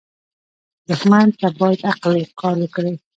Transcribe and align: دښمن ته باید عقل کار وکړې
دښمن 0.87 1.27
ته 1.39 1.47
باید 1.59 1.81
عقل 1.91 2.13
کار 2.39 2.55
وکړې 2.61 2.93